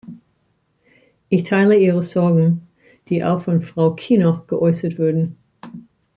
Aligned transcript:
Ich 1.29 1.43
teile 1.43 1.75
ihre 1.77 2.01
Sorgen, 2.01 2.67
die 3.07 3.23
auch 3.23 3.41
von 3.43 3.61
Frau 3.61 3.93
Kinnock 3.93 4.47
geäußert 4.47 4.97
wurden. 4.97 5.37